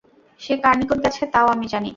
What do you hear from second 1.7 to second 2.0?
জানি।